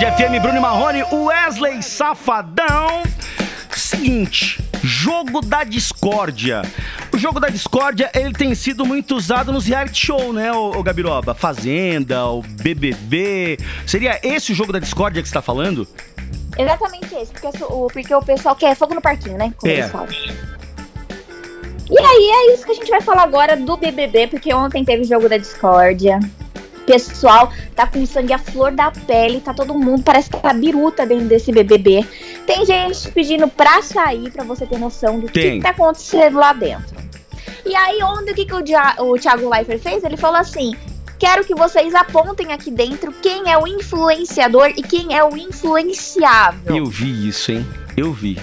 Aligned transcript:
FM, 0.00 0.40
Bruno 0.40 0.62
Marrone, 0.62 1.02
Wesley 1.12 1.82
Safadão. 1.82 3.02
Seguinte, 3.76 4.58
jogo 4.82 5.42
da 5.42 5.62
discórdia. 5.62 6.62
O 7.12 7.18
jogo 7.18 7.38
da 7.38 7.50
discórdia, 7.50 8.10
ele 8.14 8.32
tem 8.32 8.54
sido 8.54 8.86
muito 8.86 9.14
usado 9.14 9.52
nos 9.52 9.66
reality 9.66 10.06
show, 10.06 10.32
né, 10.32 10.50
o, 10.52 10.70
o 10.70 10.82
Gabiroba? 10.82 11.34
Fazenda, 11.34 12.24
o 12.26 12.40
BBB. 12.40 13.58
Seria 13.86 14.18
esse 14.22 14.52
o 14.52 14.54
jogo 14.54 14.72
da 14.72 14.78
discórdia 14.78 15.20
que 15.22 15.28
você 15.28 15.34
tá 15.34 15.42
falando? 15.42 15.86
Exatamente 16.56 17.14
esse, 17.16 17.32
porque, 17.32 17.62
o, 17.62 17.86
porque 17.88 18.14
o 18.14 18.22
pessoal 18.22 18.56
quer 18.56 18.74
fogo 18.74 18.94
no 18.94 19.02
parquinho, 19.02 19.36
né? 19.36 19.52
Como 19.58 19.70
É. 19.70 19.90
E 21.90 21.98
aí 21.98 22.30
é 22.30 22.54
isso 22.54 22.64
que 22.64 22.72
a 22.72 22.74
gente 22.74 22.88
vai 22.88 23.02
falar 23.02 23.24
agora 23.24 23.54
do 23.54 23.76
BBB, 23.76 24.28
porque 24.28 24.54
ontem 24.54 24.82
teve 24.82 25.04
jogo 25.04 25.28
da 25.28 25.36
discórdia. 25.36 26.18
Pessoal 26.90 27.52
tá 27.76 27.86
com 27.86 28.04
sangue 28.04 28.32
à 28.32 28.38
flor 28.38 28.72
da 28.72 28.90
pele, 28.90 29.40
tá 29.40 29.54
todo 29.54 29.72
mundo, 29.74 30.02
parece 30.02 30.28
que 30.28 30.36
tá 30.38 30.52
biruta 30.52 31.06
dentro 31.06 31.26
desse 31.26 31.52
BBB. 31.52 32.04
Tem 32.46 32.66
gente 32.66 33.10
pedindo 33.12 33.46
pra 33.46 33.80
sair, 33.80 34.28
pra 34.30 34.42
você 34.42 34.66
ter 34.66 34.76
noção 34.78 35.20
do 35.20 35.26
que, 35.28 35.40
que 35.56 35.60
tá 35.62 35.70
acontecendo 35.70 36.36
lá 36.38 36.52
dentro. 36.52 36.96
E 37.64 37.76
aí, 37.76 38.02
onde 38.02 38.32
o 38.32 38.34
que, 38.34 38.44
que 38.44 38.54
o, 38.54 38.60
Dia- 38.62 38.96
o 38.98 39.16
Thiago 39.16 39.48
Leifert 39.48 39.80
fez? 39.80 40.02
Ele 40.02 40.16
falou 40.16 40.38
assim: 40.38 40.74
quero 41.18 41.44
que 41.44 41.54
vocês 41.54 41.94
apontem 41.94 42.52
aqui 42.52 42.70
dentro 42.72 43.12
quem 43.12 43.50
é 43.52 43.56
o 43.56 43.68
influenciador 43.68 44.70
e 44.76 44.82
quem 44.82 45.16
é 45.16 45.22
o 45.22 45.36
influenciável. 45.36 46.76
Eu 46.76 46.86
vi 46.86 47.28
isso, 47.28 47.52
hein? 47.52 47.66
Eu 47.96 48.12
vi. 48.12 48.36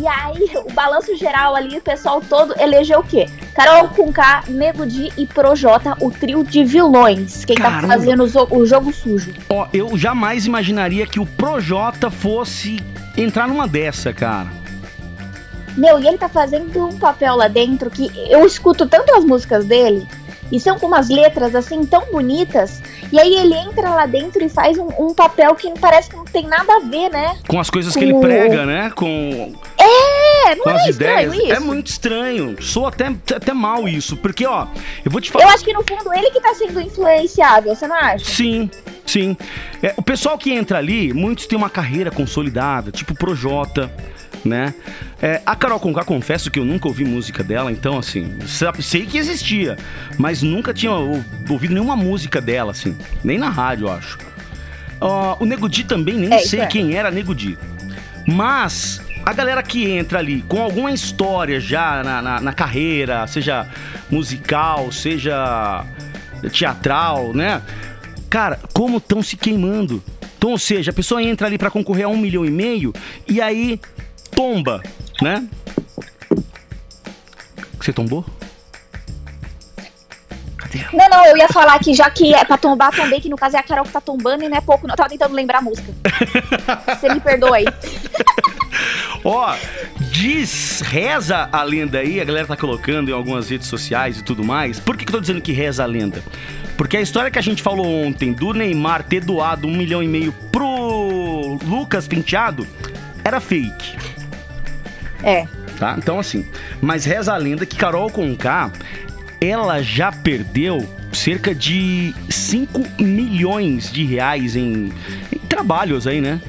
E 0.00 0.06
aí, 0.06 0.50
o 0.64 0.72
balanço 0.72 1.14
geral 1.16 1.54
ali, 1.54 1.76
o 1.78 1.82
pessoal 1.82 2.20
todo 2.20 2.54
elegeu 2.58 3.00
o 3.00 3.04
quê? 3.04 3.26
Carol 3.54 3.88
Conká, 3.88 4.42
Nego 4.48 4.84
Di 4.84 5.12
e 5.16 5.26
Projota, 5.26 5.96
o 6.00 6.10
trio 6.10 6.42
de 6.42 6.64
vilões. 6.64 7.44
Quem 7.44 7.56
Caramba. 7.56 7.82
tá 7.82 7.88
fazendo 7.88 8.24
o, 8.50 8.66
jogo 8.66 8.92
sujo. 8.92 9.32
Ó, 9.48 9.68
eu 9.72 9.96
jamais 9.96 10.44
imaginaria 10.44 11.06
que 11.06 11.20
o 11.20 11.26
Projota 11.26 12.10
fosse 12.10 12.80
entrar 13.16 13.46
numa 13.46 13.68
dessa, 13.68 14.12
cara. 14.12 14.48
Meu, 15.76 15.98
e 15.98 16.06
ele 16.06 16.18
tá 16.18 16.28
fazendo 16.28 16.86
um 16.86 16.98
papel 16.98 17.36
lá 17.36 17.48
dentro 17.48 17.90
que 17.90 18.10
eu 18.28 18.44
escuto 18.44 18.86
tanto 18.86 19.14
as 19.14 19.24
músicas 19.24 19.64
dele. 19.64 20.06
E 20.52 20.60
são 20.60 20.78
com 20.78 20.86
umas 20.86 21.08
letras 21.08 21.54
assim 21.54 21.84
tão 21.84 22.04
bonitas. 22.12 22.82
E 23.10 23.18
aí 23.18 23.34
ele 23.34 23.54
entra 23.54 23.90
lá 23.90 24.06
dentro 24.06 24.44
e 24.44 24.48
faz 24.48 24.76
um, 24.78 24.88
um 24.98 25.14
papel 25.14 25.54
que 25.54 25.72
parece 25.80 26.10
que 26.10 26.16
não 26.16 26.24
tem 26.24 26.46
nada 26.46 26.76
a 26.76 26.80
ver, 26.80 27.10
né? 27.10 27.36
Com 27.48 27.58
as 27.58 27.70
coisas 27.70 27.94
que 27.94 28.04
ele 28.04 28.12
Com- 28.12 28.20
prega, 28.20 28.66
né? 28.66 28.90
Com, 28.94 29.52
É, 30.46 30.54
não 30.56 30.64
com 30.64 30.70
é 30.70 30.88
estranho 30.90 31.34
ideias. 31.34 31.34
isso? 31.44 31.52
É 31.52 31.60
muito 31.60 31.86
estranho. 31.88 32.62
Sou 32.62 32.86
até, 32.86 33.06
até 33.34 33.52
mal 33.52 33.88
isso. 33.88 34.16
Porque, 34.16 34.46
ó, 34.46 34.66
eu 35.04 35.10
vou 35.10 35.20
te 35.20 35.30
falar. 35.30 35.44
Eu 35.44 35.48
acho 35.50 35.64
que 35.64 35.72
no 35.72 35.82
fundo 35.82 36.12
ele 36.12 36.30
que 36.30 36.40
tá 36.40 36.54
sendo 36.54 36.80
influenciável, 36.80 37.74
você 37.74 37.86
não 37.86 37.96
acha? 37.96 38.24
Sim, 38.24 38.70
sim. 39.06 39.36
É, 39.82 39.94
o 39.96 40.02
pessoal 40.02 40.36
que 40.38 40.52
entra 40.52 40.78
ali, 40.78 41.12
muitos 41.12 41.46
têm 41.46 41.56
uma 41.56 41.70
carreira 41.70 42.10
consolidada, 42.10 42.90
tipo 42.90 43.14
Projota, 43.14 43.90
né? 44.44 44.74
É, 45.22 45.40
a 45.46 45.56
Carol 45.56 45.80
Conká, 45.80 46.04
confesso 46.04 46.50
que 46.50 46.58
eu 46.58 46.64
nunca 46.64 46.86
ouvi 46.88 47.04
música 47.04 47.42
dela, 47.42 47.72
então, 47.72 47.96
assim, 47.98 48.36
sei 48.80 49.06
que 49.06 49.16
existia, 49.16 49.78
mas 50.18 50.42
nunca 50.42 50.74
tinha 50.74 50.92
ou- 50.92 51.24
ouvido 51.48 51.72
nenhuma 51.72 51.96
música 51.96 52.40
dela, 52.42 52.72
assim, 52.72 52.94
nem 53.22 53.38
na 53.38 53.48
rádio, 53.48 53.86
eu 53.86 53.92
acho. 53.92 54.18
Ó, 55.00 55.36
o 55.40 55.46
Nego 55.46 55.68
Di 55.68 55.84
também, 55.84 56.14
nem 56.16 56.32
É, 56.34 56.38
sei 56.40 56.60
é. 56.60 56.66
quem 56.66 56.94
era 56.94 57.10
Nego 57.10 57.34
Di. 57.34 57.56
Mas 58.26 59.00
a 59.24 59.32
galera 59.32 59.62
que 59.62 59.90
entra 59.90 60.18
ali 60.18 60.42
com 60.42 60.60
alguma 60.60 60.92
história 60.92 61.58
já 61.58 62.02
na, 62.02 62.20
na, 62.20 62.40
na 62.40 62.52
carreira, 62.52 63.26
seja 63.26 63.66
musical, 64.10 64.92
seja 64.92 65.84
teatral, 66.52 67.32
né? 67.32 67.62
Cara, 68.28 68.60
como 68.72 68.98
estão 68.98 69.22
se 69.22 69.36
queimando? 69.36 70.02
Então, 70.36 70.50
ou 70.50 70.58
seja, 70.58 70.90
a 70.90 70.94
pessoa 70.94 71.22
entra 71.22 71.46
ali 71.46 71.56
pra 71.56 71.70
concorrer 71.70 72.04
a 72.04 72.08
um 72.08 72.18
milhão 72.18 72.44
e 72.44 72.50
meio 72.50 72.92
e 73.26 73.40
aí 73.40 73.80
tomba, 74.34 74.82
né? 75.22 75.46
Você 77.80 77.92
tombou? 77.92 78.24
Não, 80.92 81.08
não, 81.08 81.24
eu 81.26 81.36
ia 81.36 81.48
falar 81.48 81.78
que 81.78 81.94
já 81.94 82.10
que 82.10 82.34
é 82.34 82.44
pra 82.44 82.56
tombar, 82.56 82.94
tombei, 82.94 83.20
que 83.20 83.28
no 83.28 83.36
caso 83.36 83.56
é 83.56 83.60
a 83.60 83.62
Carol 83.62 83.84
que 83.84 83.92
tá 83.92 84.00
tombando 84.00 84.42
e 84.42 84.48
não 84.48 84.56
é 84.56 84.60
pouco. 84.60 84.86
não. 84.86 84.92
Eu 84.92 84.96
tava 84.96 85.08
tentando 85.08 85.34
lembrar 85.34 85.58
a 85.58 85.62
música. 85.62 85.92
Você 86.98 87.12
me 87.12 87.20
perdoa 87.20 87.56
aí. 87.56 87.64
Ó, 89.24 89.56
diz, 90.10 90.82
reza 90.82 91.48
a 91.50 91.62
lenda 91.62 91.98
aí, 91.98 92.20
a 92.20 92.24
galera 92.24 92.46
tá 92.46 92.56
colocando 92.56 93.08
em 93.08 93.14
algumas 93.14 93.48
redes 93.48 93.66
sociais 93.66 94.18
e 94.18 94.22
tudo 94.22 94.44
mais. 94.44 94.78
Por 94.78 94.98
que, 94.98 95.04
que 95.04 95.10
eu 95.10 95.14
tô 95.14 95.20
dizendo 95.20 95.40
que 95.40 95.50
reza 95.50 95.82
a 95.82 95.86
lenda? 95.86 96.22
Porque 96.76 96.98
a 96.98 97.00
história 97.00 97.30
que 97.30 97.38
a 97.38 97.42
gente 97.42 97.62
falou 97.62 97.86
ontem 97.86 98.32
do 98.32 98.52
Neymar 98.52 99.02
ter 99.04 99.24
doado 99.24 99.66
um 99.66 99.74
milhão 99.74 100.02
e 100.02 100.08
meio 100.08 100.32
pro 100.52 101.58
Lucas 101.64 102.06
Penteado 102.06 102.66
era 103.24 103.40
fake. 103.40 103.96
É. 105.22 105.46
tá? 105.78 105.94
Então, 105.96 106.18
assim, 106.18 106.46
mas 106.82 107.06
reza 107.06 107.32
a 107.32 107.36
lenda 107.38 107.64
que 107.64 107.76
Carol 107.76 108.10
Conká, 108.10 108.70
ela 109.40 109.80
já 109.80 110.12
perdeu 110.12 110.86
cerca 111.12 111.54
de 111.54 112.14
5 112.28 113.02
milhões 113.02 113.90
de 113.90 114.04
reais 114.04 114.54
em, 114.54 114.92
em 115.32 115.38
trabalhos 115.48 116.06
aí, 116.06 116.20
né? 116.20 116.40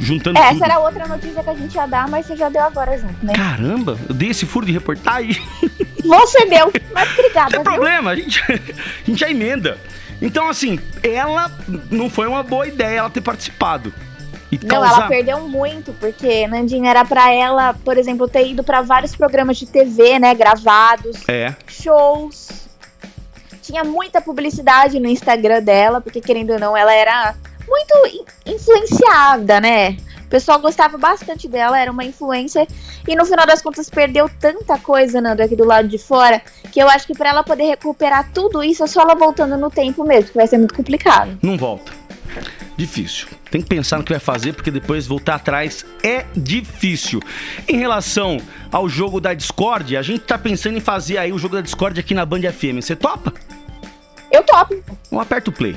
Juntando 0.00 0.38
É, 0.38 0.50
essa 0.50 0.64
era 0.64 0.78
outra 0.78 1.06
notícia 1.06 1.42
que 1.42 1.50
a 1.50 1.54
gente 1.54 1.74
ia 1.74 1.86
dar, 1.86 2.08
mas 2.08 2.26
você 2.26 2.36
já 2.36 2.48
deu 2.48 2.62
agora 2.62 2.96
junto, 2.98 3.24
né? 3.24 3.32
Caramba, 3.34 3.98
eu 4.08 4.14
dei 4.14 4.30
esse 4.30 4.46
furo 4.46 4.66
de 4.66 4.72
reportagem. 4.72 5.40
Você 6.04 6.46
deu, 6.46 6.72
mas 6.94 7.10
obrigada, 7.12 7.56
Não 7.56 7.62
tem 7.62 7.74
problema, 7.74 8.12
a 8.12 8.16
gente, 8.16 8.40
a 8.50 9.04
gente 9.04 9.18
já 9.20 9.28
emenda. 9.28 9.76
Então, 10.22 10.48
assim, 10.48 10.78
ela 11.02 11.50
não 11.90 12.08
foi 12.08 12.26
uma 12.26 12.42
boa 12.42 12.66
ideia 12.66 13.00
ela 13.00 13.10
ter 13.10 13.20
participado. 13.20 13.92
E 14.50 14.58
Não, 14.62 14.68
causar... 14.68 14.92
ela 14.94 15.08
perdeu 15.08 15.40
muito, 15.46 15.92
porque 15.94 16.46
Nandinha 16.46 16.90
era 16.90 17.04
pra 17.04 17.30
ela, 17.32 17.74
por 17.74 17.98
exemplo, 17.98 18.26
ter 18.26 18.48
ido 18.48 18.64
pra 18.64 18.80
vários 18.80 19.14
programas 19.14 19.58
de 19.58 19.66
TV, 19.66 20.18
né, 20.18 20.34
gravados, 20.34 21.28
É, 21.28 21.54
shows. 21.66 22.68
Tinha 23.60 23.84
muita 23.84 24.22
publicidade 24.22 24.98
no 24.98 25.08
Instagram 25.08 25.62
dela, 25.62 26.00
porque 26.00 26.22
querendo 26.22 26.54
ou 26.54 26.58
não, 26.58 26.74
ela 26.74 26.94
era 26.94 27.34
muito 27.90 28.26
in- 28.46 28.52
influenciada, 28.54 29.60
né? 29.60 29.96
O 30.24 30.28
pessoal 30.28 30.58
gostava 30.60 30.98
bastante 30.98 31.48
dela, 31.48 31.78
era 31.80 31.90
uma 31.90 32.04
influência. 32.04 32.66
E 33.06 33.16
no 33.16 33.24
final 33.24 33.46
das 33.46 33.62
contas 33.62 33.88
perdeu 33.88 34.28
tanta 34.38 34.78
coisa, 34.78 35.20
Nando, 35.22 35.42
aqui 35.42 35.56
do 35.56 35.64
lado 35.64 35.88
de 35.88 35.96
fora, 35.96 36.42
que 36.70 36.80
eu 36.80 36.88
acho 36.88 37.06
que 37.06 37.14
pra 37.14 37.30
ela 37.30 37.42
poder 37.42 37.64
recuperar 37.64 38.30
tudo 38.34 38.62
isso 38.62 38.84
é 38.84 38.86
só 38.86 39.00
ela 39.00 39.14
voltando 39.14 39.56
no 39.56 39.70
tempo 39.70 40.04
mesmo, 40.04 40.30
que 40.30 40.36
vai 40.36 40.46
ser 40.46 40.58
muito 40.58 40.74
complicado. 40.74 41.38
não 41.42 41.56
volta. 41.56 41.92
Difícil. 42.76 43.26
Tem 43.50 43.62
que 43.62 43.66
pensar 43.68 43.96
no 43.98 44.04
que 44.04 44.12
vai 44.12 44.20
fazer, 44.20 44.52
porque 44.52 44.70
depois 44.70 45.06
voltar 45.06 45.36
atrás 45.36 45.84
é 46.04 46.26
difícil. 46.36 47.20
Em 47.66 47.78
relação 47.78 48.38
ao 48.70 48.86
jogo 48.88 49.20
da 49.20 49.32
Discord, 49.32 49.96
a 49.96 50.02
gente 50.02 50.20
tá 50.20 50.36
pensando 50.38 50.76
em 50.76 50.80
fazer 50.80 51.16
aí 51.18 51.32
o 51.32 51.38
jogo 51.38 51.56
da 51.56 51.62
Discord 51.62 51.98
aqui 51.98 52.12
na 52.14 52.24
Band 52.26 52.42
FM. 52.52 52.76
Você 52.82 52.94
topa? 52.94 53.32
Eu 54.30 54.42
topo. 54.44 54.74
Então 55.06 55.18
aperta 55.18 55.48
o 55.48 55.52
play. 55.52 55.74